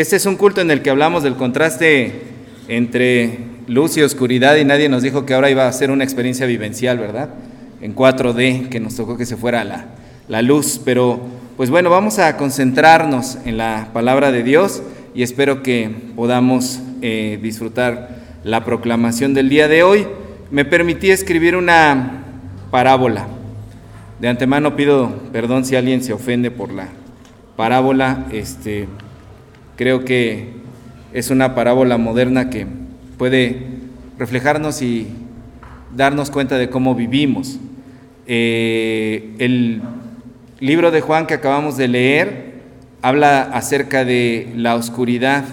[0.00, 2.22] este es un culto en el que hablamos del contraste
[2.68, 6.46] entre luz y oscuridad y nadie nos dijo que ahora iba a ser una experiencia
[6.46, 7.30] vivencial, ¿verdad?
[7.80, 9.86] En 4D, que nos tocó que se fuera la,
[10.28, 10.80] la luz.
[10.84, 11.20] Pero,
[11.56, 14.84] pues bueno, vamos a concentrarnos en la palabra de Dios
[15.16, 20.06] y espero que podamos eh, disfrutar la proclamación del día de hoy.
[20.52, 22.22] Me permití escribir una
[22.70, 23.26] parábola.
[24.20, 26.86] De antemano pido perdón si alguien se ofende por la
[27.56, 28.26] parábola.
[28.30, 28.86] Este,
[29.78, 30.48] creo que
[31.14, 32.66] es una parábola moderna que
[33.16, 33.62] puede
[34.18, 35.06] reflejarnos y
[35.96, 37.58] darnos cuenta de cómo vivimos.
[38.26, 39.80] Eh, el
[40.58, 42.48] libro de Juan que acabamos de leer
[43.02, 45.44] habla acerca de la oscuridad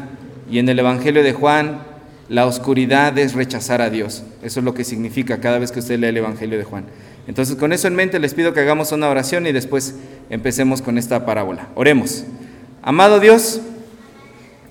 [0.51, 1.83] y en el Evangelio de Juan
[2.27, 4.23] la oscuridad es rechazar a Dios.
[4.41, 6.85] Eso es lo que significa cada vez que usted lee el Evangelio de Juan.
[7.27, 9.95] Entonces, con eso en mente, les pido que hagamos una oración y después
[10.31, 11.69] empecemos con esta parábola.
[11.75, 12.23] Oremos.
[12.81, 13.61] Amado Dios,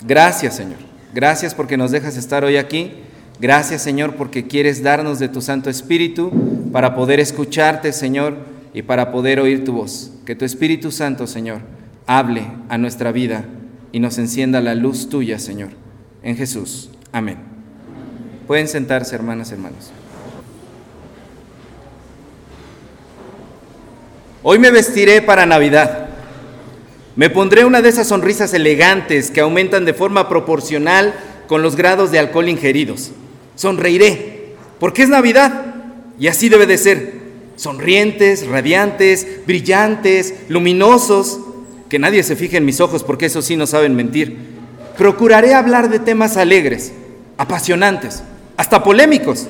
[0.07, 0.79] gracias Señor.
[1.13, 2.93] Gracias porque nos dejas estar hoy aquí.
[3.41, 6.33] Gracias Señor porque quieres darnos de tu Santo Espíritu
[6.73, 8.37] para poder escucharte Señor
[8.73, 10.13] y para poder oír tu voz.
[10.27, 11.61] Que tu Espíritu Santo Señor
[12.07, 13.45] hable a nuestra vida
[13.93, 15.71] y nos encienda la luz tuya Señor.
[16.23, 16.91] En Jesús.
[17.13, 17.39] Amén.
[18.47, 19.93] Pueden sentarse hermanas, hermanos.
[24.43, 26.04] Hoy me vestiré para Navidad.
[27.17, 31.15] Me pondré una de esas sonrisas elegantes que aumentan de forma proporcional
[31.47, 33.13] con los grados de alcohol ingeridos.
[33.55, 35.75] Sonreiré, porque es Navidad
[36.19, 37.25] y así debe de ser.
[37.57, 41.39] Sonrientes, radiantes, brillantes, luminosos.
[41.89, 44.37] Que nadie se fije en mis ojos porque eso sí no saben mentir.
[44.99, 46.93] Procuraré hablar de temas alegres,
[47.37, 48.23] apasionantes,
[48.57, 49.47] hasta polémicos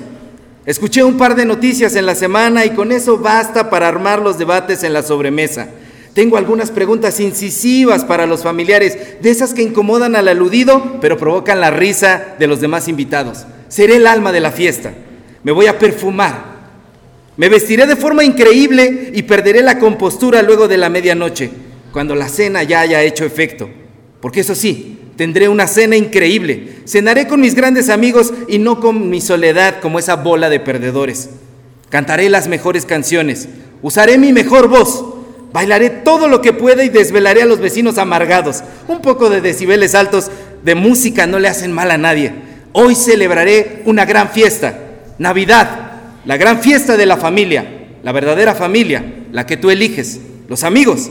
[0.67, 4.39] Escuché un par de noticias en la semana y con eso basta para armar los
[4.39, 5.69] debates en la sobremesa.
[6.15, 11.61] Tengo algunas preguntas incisivas para los familiares, de esas que incomodan al aludido, pero provocan
[11.61, 13.45] la risa de los demás invitados.
[13.69, 14.95] Seré el alma de la fiesta.
[15.43, 16.55] Me voy a perfumar.
[17.37, 21.51] Me vestiré de forma increíble y perderé la compostura luego de la medianoche,
[21.93, 23.69] cuando la cena ya haya hecho efecto.
[24.21, 26.79] Porque eso sí, Tendré una cena increíble.
[26.87, 31.31] Cenaré con mis grandes amigos y no con mi soledad como esa bola de perdedores.
[31.89, 33.49] Cantaré las mejores canciones.
[33.83, 35.14] Usaré mi mejor voz.
[35.55, 38.65] Bailaré todo lo que pueda y desvelaré a los vecinos amargados.
[38.89, 40.29] Un poco de decibeles altos
[40.65, 42.35] de música no le hacen mal a nadie.
[42.73, 44.77] Hoy celebraré una gran fiesta.
[45.19, 45.93] Navidad.
[46.25, 47.87] La gran fiesta de la familia.
[48.03, 49.05] La verdadera familia.
[49.31, 50.19] La que tú eliges.
[50.49, 51.09] Los amigos.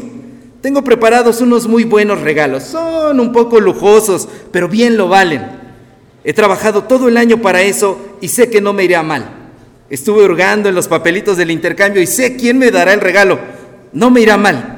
[0.60, 2.64] Tengo preparados unos muy buenos regalos.
[2.64, 5.42] Son un poco lujosos, pero bien lo valen.
[6.26, 9.26] He trabajado todo el año para eso y sé que no me irá mal.
[9.90, 13.53] Estuve hurgando en los papelitos del intercambio y sé quién me dará el regalo.
[13.94, 14.78] No me irá mal.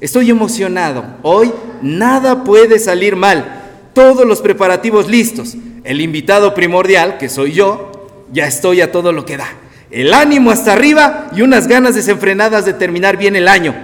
[0.00, 1.04] Estoy emocionado.
[1.22, 1.52] Hoy
[1.82, 3.60] nada puede salir mal.
[3.92, 5.56] Todos los preparativos listos.
[5.84, 7.90] El invitado primordial, que soy yo,
[8.32, 9.48] ya estoy a todo lo que da.
[9.90, 13.74] El ánimo hasta arriba y unas ganas desenfrenadas de terminar bien el año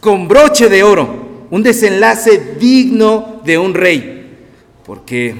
[0.00, 4.38] con broche de oro, un desenlace digno de un rey,
[4.84, 5.34] porque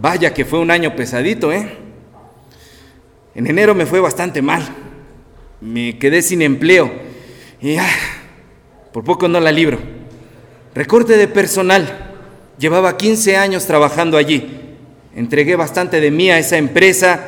[0.00, 1.76] vaya que fue un año pesadito, ¿eh?
[3.34, 4.62] En enero me fue bastante mal,
[5.60, 6.90] me quedé sin empleo
[7.60, 7.88] y ah,
[8.92, 9.78] por poco no la libro.
[10.74, 12.16] Recorte de personal,
[12.58, 14.76] llevaba 15 años trabajando allí,
[15.14, 17.20] entregué bastante de mí a esa empresa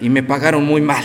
[0.00, 1.04] y me pagaron muy mal.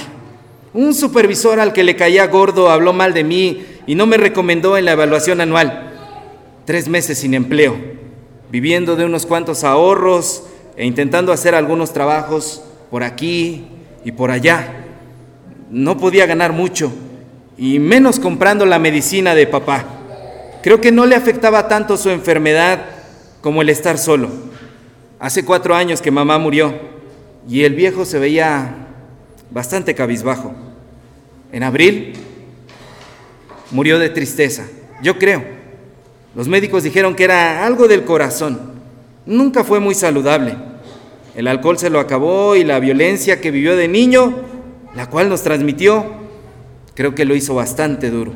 [0.73, 4.77] Un supervisor al que le caía gordo habló mal de mí y no me recomendó
[4.77, 5.91] en la evaluación anual.
[6.65, 7.77] Tres meses sin empleo,
[8.49, 10.45] viviendo de unos cuantos ahorros
[10.77, 13.67] e intentando hacer algunos trabajos por aquí
[14.05, 14.90] y por allá.
[15.71, 16.91] No podía ganar mucho
[17.57, 19.85] y menos comprando la medicina de papá.
[20.61, 22.85] Creo que no le afectaba tanto su enfermedad
[23.41, 24.29] como el estar solo.
[25.17, 26.73] Hace cuatro años que mamá murió
[27.47, 28.75] y el viejo se veía
[29.49, 30.53] bastante cabizbajo.
[31.53, 32.13] En abril
[33.71, 34.67] murió de tristeza,
[35.01, 35.43] yo creo.
[36.35, 38.59] Los médicos dijeron que era algo del corazón.
[39.25, 40.55] Nunca fue muy saludable.
[41.35, 44.33] El alcohol se lo acabó y la violencia que vivió de niño,
[44.95, 46.05] la cual nos transmitió,
[46.95, 48.33] creo que lo hizo bastante duro.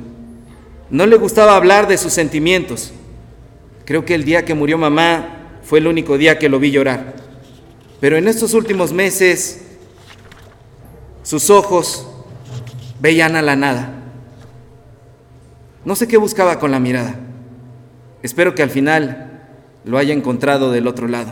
[0.89, 2.93] No le gustaba hablar de sus sentimientos.
[3.85, 7.15] Creo que el día que murió mamá fue el único día que lo vi llorar.
[7.99, 9.63] Pero en estos últimos meses,
[11.23, 12.07] sus ojos
[12.99, 13.93] veían a la nada.
[15.83, 17.15] No sé qué buscaba con la mirada.
[18.23, 19.49] Espero que al final
[19.83, 21.31] lo haya encontrado del otro lado.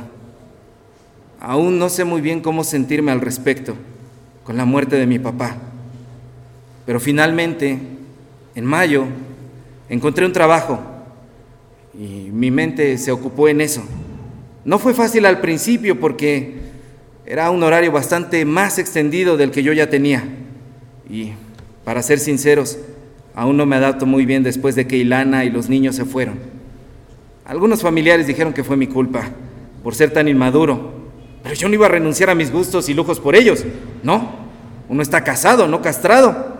[1.39, 3.75] Aún no sé muy bien cómo sentirme al respecto
[4.43, 5.55] con la muerte de mi papá.
[6.85, 7.77] Pero finalmente,
[8.55, 9.05] en mayo,
[9.89, 10.79] encontré un trabajo
[11.97, 13.83] y mi mente se ocupó en eso.
[14.65, 16.57] No fue fácil al principio porque
[17.25, 20.23] era un horario bastante más extendido del que yo ya tenía.
[21.09, 21.31] Y
[21.83, 22.77] para ser sinceros,
[23.35, 26.39] aún no me adapto muy bien después de que Ilana y los niños se fueron.
[27.45, 29.29] Algunos familiares dijeron que fue mi culpa
[29.83, 31.02] por ser tan inmaduro,
[31.43, 33.65] pero yo no iba a renunciar a mis gustos y lujos por ellos.
[34.01, 34.31] No,
[34.87, 36.57] uno está casado, no castrado.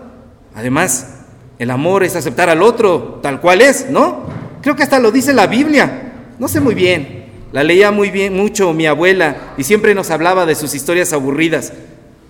[0.54, 1.22] Además,
[1.58, 4.26] el amor es aceptar al otro tal cual es, ¿no?
[4.60, 6.12] Creo que hasta lo dice la Biblia.
[6.38, 7.24] No sé muy bien.
[7.52, 11.72] La leía muy bien, mucho mi abuela y siempre nos hablaba de sus historias aburridas.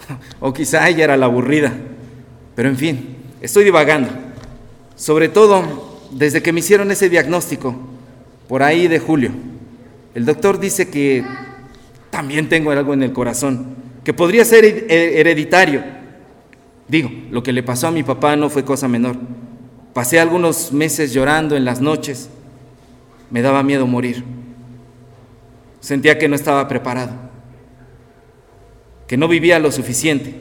[0.41, 1.73] o quizá ella era la aburrida.
[2.55, 4.11] Pero en fin, estoy divagando.
[4.95, 7.75] Sobre todo desde que me hicieron ese diagnóstico,
[8.49, 9.31] por ahí de julio.
[10.15, 11.25] El doctor dice que
[12.15, 13.75] también tengo algo en el corazón,
[14.05, 15.83] que podría ser hereditario.
[16.87, 19.17] Digo, lo que le pasó a mi papá no fue cosa menor.
[19.93, 22.31] Pasé algunos meses llorando en las noches.
[23.33, 24.23] Me daba miedo morir.
[25.81, 27.11] Sentía que no estaba preparado,
[29.09, 30.37] que no vivía lo suficiente.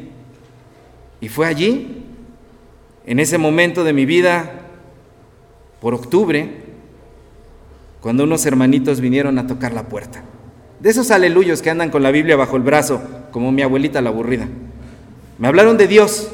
[1.22, 2.04] Y fue allí,
[3.08, 4.62] en ese momento de mi vida,
[5.82, 6.52] por octubre,
[8.00, 10.24] cuando unos hermanitos vinieron a tocar la puerta.
[10.84, 13.02] De esos aleluyos que andan con la Biblia bajo el brazo,
[13.32, 14.50] como mi abuelita la aburrida.
[15.38, 16.28] Me hablaron de Dios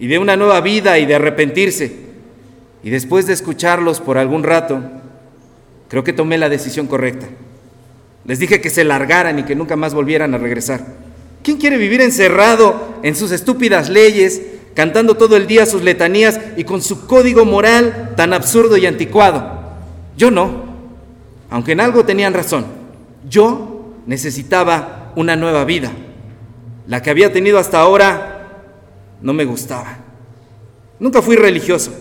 [0.00, 1.92] y de una nueva vida y de arrepentirse.
[2.82, 4.82] Y después de escucharlos por algún rato,
[5.88, 7.28] creo que tomé la decisión correcta.
[8.24, 10.84] Les dije que se largaran y que nunca más volvieran a regresar.
[11.44, 14.42] ¿Quién quiere vivir encerrado en sus estúpidas leyes,
[14.74, 19.76] cantando todo el día sus letanías y con su código moral tan absurdo y anticuado?
[20.16, 20.64] Yo no,
[21.48, 22.77] aunque en algo tenían razón.
[23.28, 25.90] Yo necesitaba una nueva vida.
[26.86, 28.48] La que había tenido hasta ahora
[29.20, 29.98] no me gustaba.
[30.98, 31.92] Nunca fui religioso.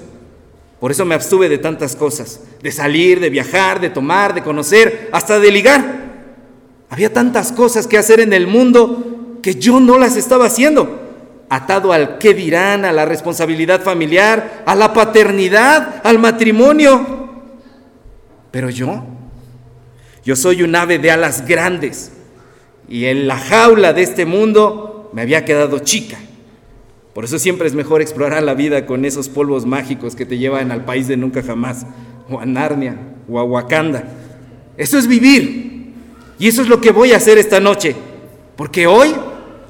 [0.79, 5.09] Por eso me abstuve de tantas cosas, de salir, de viajar, de tomar, de conocer,
[5.11, 6.07] hasta de ligar.
[6.89, 11.05] Había tantas cosas que hacer en el mundo que yo no las estaba haciendo.
[11.49, 17.27] Atado al qué dirán, a la responsabilidad familiar, a la paternidad, al matrimonio.
[18.51, 19.16] Pero yo
[20.27, 22.11] yo soy un ave de alas grandes
[22.89, 26.17] y en la jaula de este mundo me había quedado chica.
[27.13, 30.69] Por eso siempre es mejor explorar la vida con esos polvos mágicos que te llevan
[30.69, 31.85] al país de nunca jamás,
[32.29, 32.97] o a Narnia,
[33.29, 34.03] o a Wakanda.
[34.75, 35.93] Eso es vivir.
[36.37, 37.95] Y eso es lo que voy a hacer esta noche.
[38.57, 39.15] Porque hoy,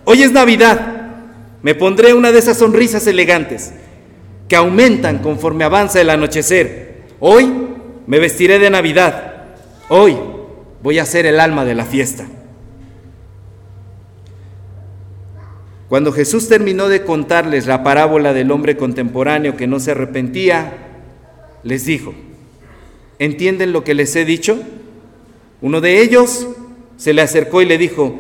[0.06, 1.12] hoy es Navidad.
[1.62, 3.74] Me pondré una de esas sonrisas elegantes
[4.50, 7.04] que aumentan conforme avanza el anochecer.
[7.19, 7.48] Hoy
[8.07, 9.36] me vestiré de Navidad.
[9.89, 10.18] Hoy
[10.88, 12.25] voy a ser el alma de la fiesta.
[15.89, 20.78] Cuando Jesús terminó de contarles la parábola del hombre contemporáneo que no se arrepentía,
[21.63, 22.13] les dijo,
[23.19, 24.60] ¿entienden lo que les he dicho?
[25.62, 26.48] Uno de ellos
[26.95, 28.16] se le acercó y le dijo,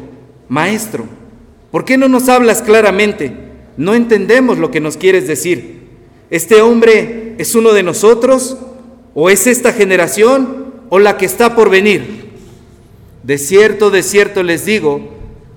[0.49, 1.05] Maestro,
[1.71, 3.31] ¿por qué no nos hablas claramente?
[3.77, 5.87] No entendemos lo que nos quieres decir.
[6.29, 8.57] ¿Este hombre es uno de nosotros?
[9.13, 10.73] ¿O es esta generación?
[10.89, 12.26] ¿O la que está por venir?
[13.27, 15.01] De cierto, de cierto les digo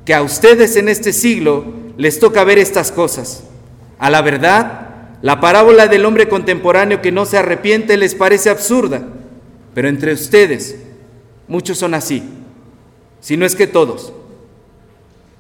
[0.05, 1.65] que a ustedes en este siglo
[1.97, 3.45] les toca ver estas cosas.
[4.01, 4.89] A la verdad,
[5.23, 9.07] la parábola del hombre contemporáneo que no se arrepiente les parece absurda,
[9.73, 10.79] pero entre ustedes
[11.47, 12.25] muchos son así,
[13.21, 14.13] si no es que todos.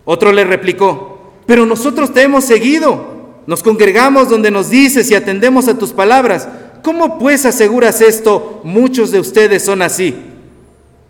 [0.05, 5.67] Otro le replicó, pero nosotros te hemos seguido, nos congregamos donde nos dices y atendemos
[5.67, 6.49] a tus palabras.
[6.85, 8.61] ¿Cómo pues aseguras esto?
[8.63, 10.30] Muchos de ustedes son así.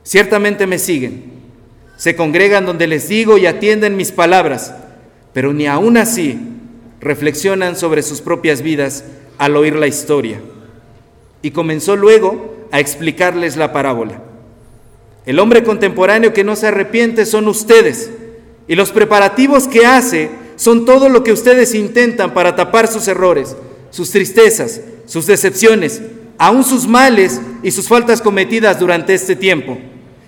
[0.03, 1.25] Ciertamente me siguen,
[1.97, 4.75] se congregan donde les digo y atienden mis palabras,
[5.33, 6.39] pero ni aún así
[7.01, 9.05] reflexionan sobre sus propias vidas
[9.39, 10.41] al oír la historia.
[11.43, 14.23] Y comenzó luego a explicarles la parábola.
[15.27, 18.11] El hombre contemporáneo que no se arrepiente son ustedes,
[18.67, 23.57] y los preparativos que hace son todo lo que ustedes intentan para tapar sus errores,
[23.91, 26.01] sus tristezas, sus decepciones,
[26.41, 29.77] aún sus males y sus faltas cometidas durante este tiempo.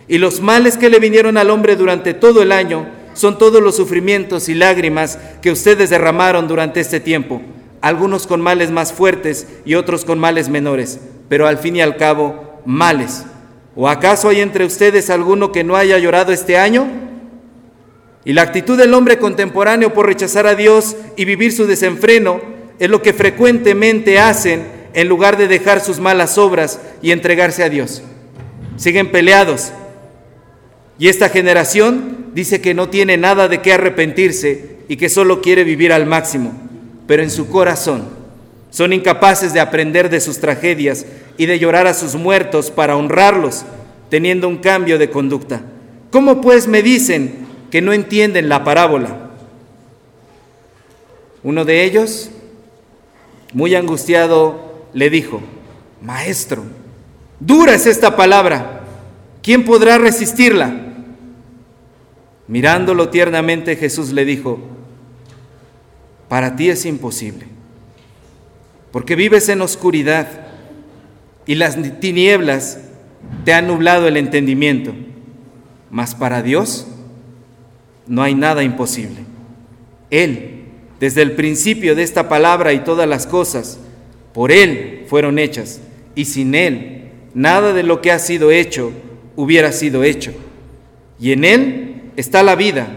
[0.06, 3.76] Y los males que le vinieron al hombre durante todo el año son todos los
[3.76, 7.40] sufrimientos y lágrimas que ustedes derramaron durante este tiempo,
[7.80, 11.00] algunos con males más fuertes y otros con males menores,
[11.30, 13.24] pero al fin y al cabo, males.
[13.74, 16.88] ¿O acaso hay entre ustedes alguno que no haya llorado este año?
[18.26, 22.38] Y la actitud del hombre contemporáneo por rechazar a Dios y vivir su desenfreno
[22.78, 27.68] es lo que frecuentemente hacen en lugar de dejar sus malas obras y entregarse a
[27.68, 28.02] Dios.
[28.76, 29.72] Siguen peleados,
[30.98, 35.64] y esta generación dice que no tiene nada de qué arrepentirse y que solo quiere
[35.64, 36.52] vivir al máximo,
[37.06, 38.04] pero en su corazón
[38.70, 41.04] son incapaces de aprender de sus tragedias
[41.36, 43.64] y de llorar a sus muertos para honrarlos,
[44.10, 45.62] teniendo un cambio de conducta.
[46.10, 49.30] ¿Cómo pues me dicen que no entienden la parábola?
[51.42, 52.30] Uno de ellos,
[53.52, 55.40] muy angustiado, le dijo,
[56.02, 56.64] Maestro,
[57.40, 58.82] dura es esta palabra,
[59.42, 60.72] ¿quién podrá resistirla?
[62.48, 64.58] Mirándolo tiernamente Jesús le dijo,
[66.28, 67.46] para ti es imposible,
[68.90, 70.28] porque vives en oscuridad
[71.46, 72.78] y las tinieblas
[73.44, 74.92] te han nublado el entendimiento,
[75.90, 76.86] mas para Dios
[78.06, 79.20] no hay nada imposible.
[80.10, 80.64] Él,
[81.00, 83.78] desde el principio de esta palabra y todas las cosas,
[84.32, 85.80] por Él fueron hechas,
[86.14, 88.92] y sin Él nada de lo que ha sido hecho
[89.36, 90.32] hubiera sido hecho.
[91.18, 92.88] Y en Él está la vida,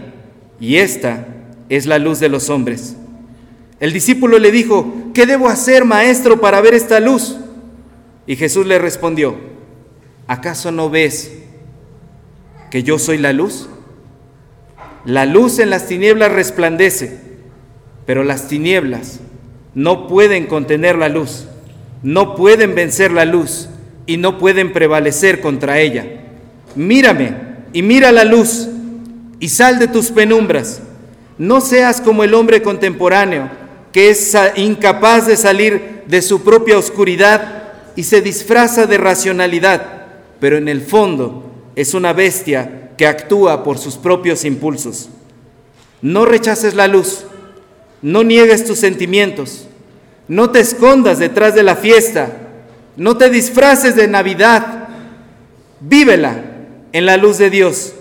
[0.60, 1.26] y esta
[1.68, 2.96] es la luz de los hombres.
[3.80, 7.36] El discípulo le dijo, ¿qué debo hacer, maestro, para ver esta luz?
[8.26, 9.36] Y Jesús le respondió,
[10.26, 11.32] ¿acaso no ves
[12.70, 13.68] que yo soy la luz?
[15.04, 17.20] La luz en las tinieblas resplandece,
[18.06, 19.20] pero las tinieblas
[19.76, 21.44] no pueden contener la luz,
[22.02, 23.68] no pueden vencer la luz
[24.06, 26.06] y no pueden prevalecer contra ella.
[26.74, 27.34] Mírame
[27.74, 28.68] y mira la luz
[29.38, 30.80] y sal de tus penumbras.
[31.36, 33.50] No seas como el hombre contemporáneo
[33.92, 37.64] que es incapaz de salir de su propia oscuridad
[37.96, 40.06] y se disfraza de racionalidad,
[40.40, 45.10] pero en el fondo es una bestia que actúa por sus propios impulsos.
[46.00, 47.26] No rechaces la luz,
[48.02, 49.66] no niegues tus sentimientos,
[50.28, 52.30] no te escondas detrás de la fiesta,
[52.96, 54.88] no te disfraces de Navidad,
[55.80, 56.42] vívela
[56.92, 57.94] en la luz de Dios.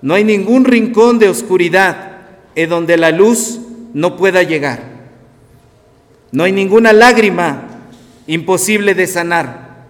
[0.00, 2.12] No hay ningún rincón de oscuridad
[2.54, 3.60] en donde la luz
[3.94, 4.80] no pueda llegar.
[6.32, 7.62] No hay ninguna lágrima
[8.26, 9.84] imposible de sanar.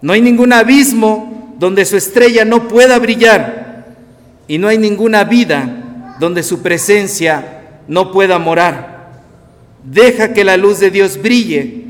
[0.00, 3.94] No hay ningún abismo donde su estrella no pueda brillar.
[4.48, 7.61] Y no hay ninguna vida donde su presencia
[7.92, 9.20] no pueda morar.
[9.84, 11.84] Deja que la luz de Dios brille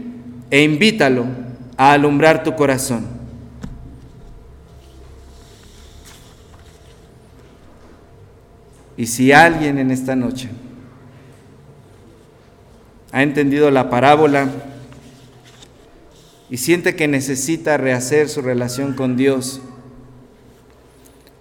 [0.50, 1.26] e invítalo
[1.76, 3.06] a alumbrar tu corazón.
[8.96, 10.48] Y si alguien en esta noche
[13.12, 14.48] ha entendido la parábola
[16.50, 19.60] y siente que necesita rehacer su relación con Dios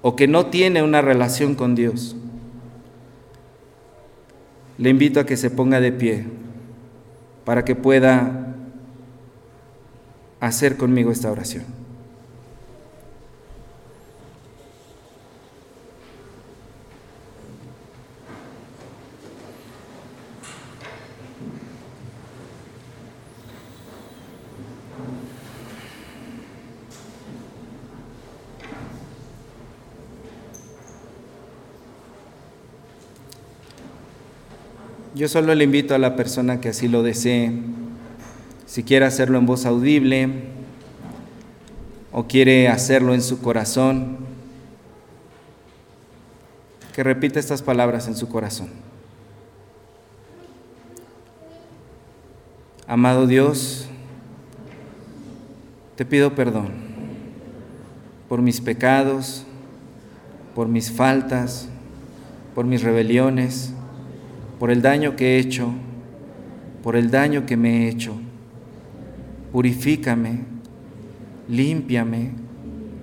[0.03, 2.15] o que no tiene una relación con Dios,
[4.81, 6.25] le invito a que se ponga de pie
[7.45, 8.55] para que pueda
[10.39, 11.80] hacer conmigo esta oración.
[35.13, 37.51] Yo solo le invito a la persona que así lo desee,
[38.65, 40.29] si quiere hacerlo en voz audible
[42.13, 44.19] o quiere hacerlo en su corazón,
[46.95, 48.69] que repita estas palabras en su corazón.
[52.87, 53.87] Amado Dios,
[55.97, 56.69] te pido perdón
[58.29, 59.45] por mis pecados,
[60.55, 61.67] por mis faltas,
[62.55, 63.73] por mis rebeliones
[64.61, 65.71] por el daño que he hecho,
[66.83, 68.13] por el daño que me he hecho.
[69.51, 70.41] Purifícame,
[71.49, 72.29] límpiame,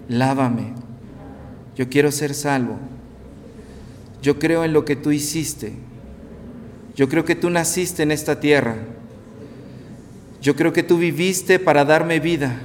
[0.08, 0.74] lávame.
[1.74, 2.76] Yo quiero ser salvo.
[4.22, 5.72] Yo creo en lo que tú hiciste.
[6.94, 8.76] Yo creo que tú naciste en esta tierra.
[10.40, 12.56] Yo creo que tú viviste para darme vida.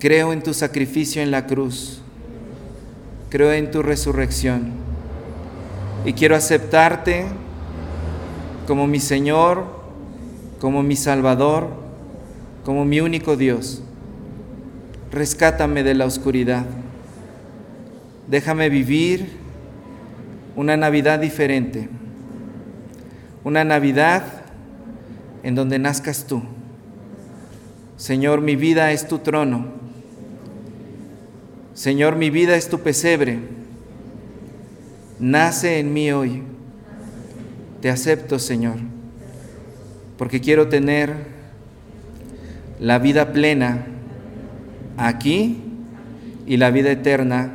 [0.00, 2.00] Creo en tu sacrificio en la cruz.
[3.30, 4.87] Creo en tu resurrección
[6.04, 7.26] y quiero aceptarte
[8.66, 9.64] como mi Señor,
[10.60, 11.68] como mi Salvador,
[12.64, 13.82] como mi único Dios.
[15.10, 16.66] Rescátame de la oscuridad.
[18.28, 19.28] Déjame vivir
[20.54, 21.88] una Navidad diferente.
[23.42, 24.22] Una Navidad
[25.42, 26.42] en donde nazcas tú.
[27.96, 29.66] Señor, mi vida es tu trono.
[31.74, 33.57] Señor, mi vida es tu pesebre
[35.20, 36.42] nace en mí hoy.
[37.80, 38.76] Te acepto, Señor,
[40.16, 41.14] porque quiero tener
[42.80, 43.86] la vida plena
[44.96, 45.62] aquí
[46.46, 47.52] y la vida eterna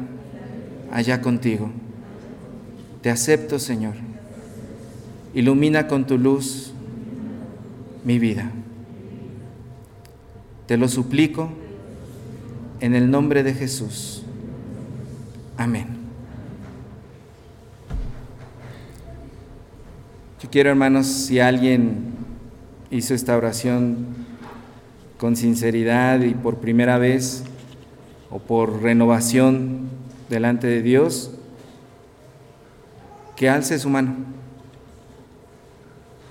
[0.91, 1.71] allá contigo.
[3.01, 3.95] Te acepto, Señor.
[5.33, 6.73] Ilumina con tu luz
[8.05, 8.51] mi vida.
[10.67, 11.49] Te lo suplico
[12.79, 14.23] en el nombre de Jesús.
[15.57, 16.02] Amén.
[20.43, 22.15] Yo quiero, hermanos, si alguien
[22.91, 24.07] hizo esta oración
[25.17, 27.45] con sinceridad y por primera vez
[28.29, 29.87] o por renovación
[30.29, 31.31] delante de Dios,
[33.37, 34.15] que alce su mano,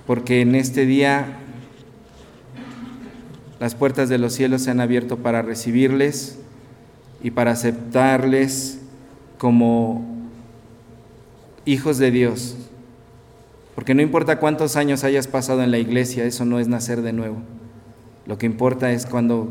[0.05, 1.39] porque en este día
[3.59, 6.37] las puertas de los cielos se han abierto para recibirles
[7.23, 8.79] y para aceptarles
[9.39, 10.05] como
[11.65, 12.62] hijos de Dios.
[13.75, 17.13] Porque no importa cuántos años hayas pasado en la iglesia, eso no es nacer de
[17.13, 17.37] nuevo.
[18.25, 19.49] Lo que importa es cuando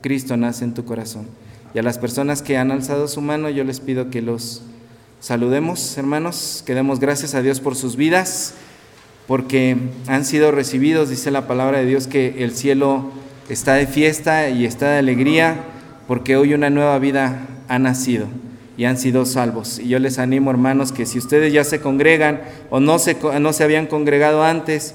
[0.00, 1.26] Cristo nace en tu corazón.
[1.74, 4.62] Y a las personas que han alzado su mano, yo les pido que los
[5.20, 8.54] saludemos, hermanos, que demos gracias a Dios por sus vidas,
[9.26, 13.12] porque han sido recibidos, dice la palabra de Dios, que el cielo
[13.48, 15.56] está de fiesta y está de alegría
[16.08, 18.26] porque hoy una nueva vida ha nacido
[18.76, 19.78] y han sido salvos.
[19.78, 23.52] Y yo les animo, hermanos, que si ustedes ya se congregan o no se, no
[23.52, 24.94] se habían congregado antes,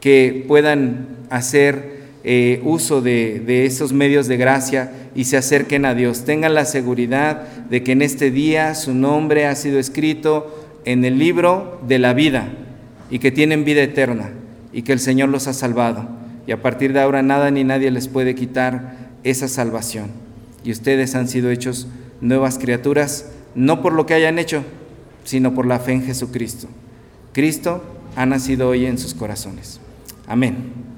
[0.00, 5.94] que puedan hacer eh, uso de, de esos medios de gracia y se acerquen a
[5.94, 6.24] Dios.
[6.24, 10.54] Tengan la seguridad de que en este día su nombre ha sido escrito
[10.84, 12.48] en el libro de la vida
[13.10, 14.30] y que tienen vida eterna
[14.72, 16.18] y que el Señor los ha salvado
[16.48, 20.06] y a partir de ahora nada ni nadie les puede quitar esa salvación.
[20.64, 21.88] Y ustedes han sido hechos
[22.20, 24.62] nuevas criaturas, no por lo que hayan hecho,
[25.24, 26.68] sino por la fe en Jesucristo.
[27.32, 27.82] Cristo
[28.16, 29.80] ha nacido hoy en sus corazones.
[30.26, 30.88] Amén.